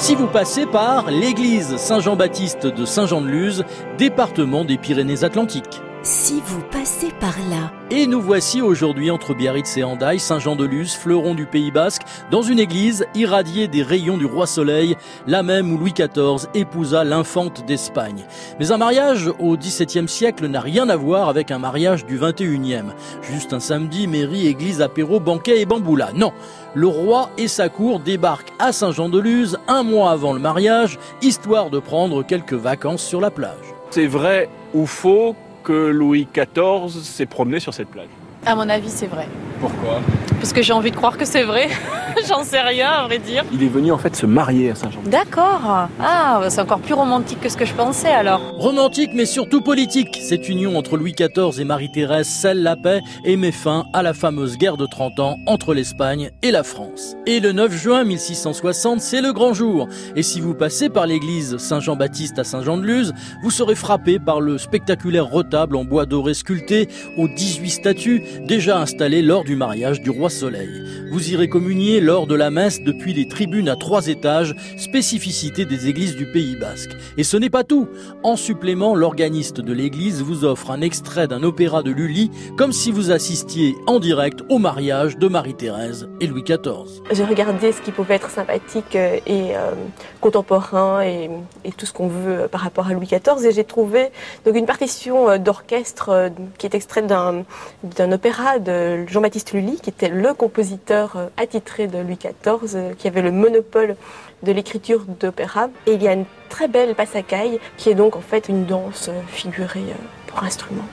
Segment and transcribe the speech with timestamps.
[0.00, 3.64] si vous passez par l'église Saint-Jean-Baptiste de Saint-Jean-de-Luz,
[3.98, 5.82] département des Pyrénées-Atlantiques.
[6.02, 7.70] Si vous passez par là.
[7.90, 12.00] Et nous voici aujourd'hui entre Biarritz et Andaille, Saint-Jean-de-Luz, fleuron du Pays Basque,
[12.30, 14.96] dans une église irradiée des rayons du roi Soleil,
[15.26, 18.24] la même où Louis XIV épousa l'infante d'Espagne.
[18.58, 22.94] Mais un mariage au XVIIe siècle n'a rien à voir avec un mariage du XXIe.
[23.20, 26.12] Juste un samedi, mairie, église, apéro, banquet et bamboula.
[26.14, 26.32] Non,
[26.72, 31.78] le roi et sa cour débarquent à Saint-Jean-de-Luz un mois avant le mariage, histoire de
[31.78, 33.74] prendre quelques vacances sur la plage.
[33.90, 38.08] C'est vrai ou faux que Louis XIV s'est promené sur cette plage
[38.46, 39.26] À mon avis, c'est vrai.
[39.60, 40.00] Pourquoi
[40.38, 41.68] Parce que j'ai envie de croire que c'est vrai.
[42.28, 43.44] J'en sais rien, à vrai dire.
[43.52, 45.00] Il est venu en fait se marier à Saint-Jean.
[45.06, 45.88] D'accord.
[46.00, 48.40] Ah, c'est encore plus romantique que ce que je pensais alors.
[48.56, 50.18] Romantique, mais surtout politique.
[50.22, 54.12] Cette union entre Louis XIV et Marie-Thérèse scelle la paix et met fin à la
[54.14, 57.16] fameuse guerre de 30 ans entre l'Espagne et la France.
[57.26, 59.88] Et le 9 juin 1660, c'est le grand jour.
[60.16, 65.26] Et si vous passez par l'église Saint-Jean-Baptiste à Saint-Jean-de-Luz, vous serez frappé par le spectaculaire
[65.26, 70.30] retable en bois doré sculpté aux 18 statues déjà installées lors du mariage du roi
[70.30, 70.68] Soleil.
[71.10, 75.88] Vous irez communier lors de la messe depuis les tribunes à trois étages, spécificité des
[75.88, 76.92] églises du Pays Basque.
[77.16, 77.88] Et ce n'est pas tout.
[78.22, 82.92] En supplément, l'organiste de l'église vous offre un extrait d'un opéra de Lully, comme si
[82.92, 87.02] vous assistiez en direct au mariage de Marie-Thérèse et Louis XIV.
[87.10, 89.72] J'ai regardé ce qui pouvait être sympathique euh, et euh,
[90.20, 91.28] contemporain et,
[91.64, 94.10] et, tout ce qu'on veut par rapport à Louis XIV et j'ai trouvé
[94.46, 100.08] donc une partition euh, d'orchestre qui est extraite d'un opéra de Jean-Baptiste Lully, qui était
[100.08, 100.99] le compositeur
[101.36, 103.96] attitré de Louis XIV, qui avait le monopole
[104.42, 105.68] de l'écriture d'opéra.
[105.86, 109.10] Et il y a une très belle passacaille, qui est donc en fait une danse
[109.28, 109.94] figurée
[110.26, 110.84] pour instrument.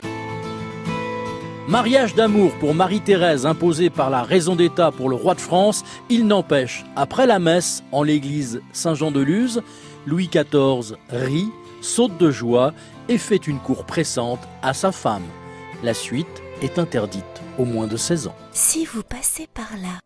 [1.68, 6.26] Mariage d'amour pour Marie-Thérèse imposé par la raison d'État pour le roi de France, il
[6.26, 9.62] n'empêche, après la messe en l'église Saint-Jean-de-Luz,
[10.06, 12.74] Louis XIV rit, saute de joie
[13.10, 15.26] et fait une cour pressante à sa femme.
[15.84, 17.24] La suite est interdite
[17.58, 18.36] au moins de 16 ans.
[18.52, 20.00] Si vous passez par là.